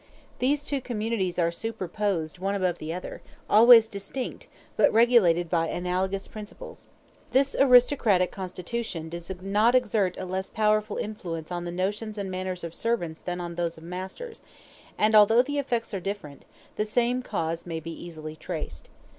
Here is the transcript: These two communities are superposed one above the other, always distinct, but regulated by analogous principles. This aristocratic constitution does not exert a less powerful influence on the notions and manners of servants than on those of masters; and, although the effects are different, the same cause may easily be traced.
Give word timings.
These 0.39 0.65
two 0.65 0.81
communities 0.81 1.37
are 1.37 1.51
superposed 1.51 2.39
one 2.39 2.55
above 2.55 2.79
the 2.79 2.91
other, 2.91 3.21
always 3.47 3.87
distinct, 3.87 4.47
but 4.75 4.91
regulated 4.91 5.47
by 5.47 5.67
analogous 5.67 6.27
principles. 6.27 6.87
This 7.33 7.55
aristocratic 7.59 8.31
constitution 8.31 9.09
does 9.09 9.31
not 9.43 9.75
exert 9.75 10.17
a 10.17 10.25
less 10.25 10.49
powerful 10.49 10.97
influence 10.97 11.51
on 11.51 11.65
the 11.65 11.71
notions 11.71 12.17
and 12.17 12.31
manners 12.31 12.63
of 12.63 12.73
servants 12.73 13.21
than 13.21 13.39
on 13.39 13.53
those 13.53 13.77
of 13.77 13.83
masters; 13.83 14.41
and, 14.97 15.13
although 15.13 15.43
the 15.43 15.59
effects 15.59 15.93
are 15.93 15.99
different, 15.99 16.45
the 16.77 16.85
same 16.87 17.21
cause 17.21 17.67
may 17.67 17.77
easily 17.85 18.31
be 18.33 18.37
traced. 18.37 18.89